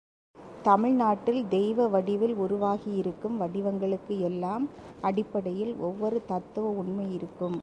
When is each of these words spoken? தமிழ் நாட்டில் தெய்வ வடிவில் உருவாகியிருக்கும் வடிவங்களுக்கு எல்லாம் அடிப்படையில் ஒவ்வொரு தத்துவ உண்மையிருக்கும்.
தமிழ் 0.63 0.93
நாட்டில் 0.93 1.39
தெய்வ 1.47 1.87
வடிவில் 1.87 2.35
உருவாகியிருக்கும் 2.35 3.37
வடிவங்களுக்கு 3.37 4.15
எல்லாம் 4.21 4.65
அடிப்படையில் 5.01 5.73
ஒவ்வொரு 5.79 6.19
தத்துவ 6.25 6.73
உண்மையிருக்கும். 6.81 7.57